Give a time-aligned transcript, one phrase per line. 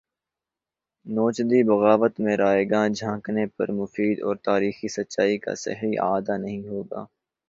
[1.05, 6.81] نوچندی بغاوت میں رائیگاں جھانکنے پر مفید اور تاریخی سچائی کا صحیح اعادہ نہیں ہو
[6.83, 7.01] گا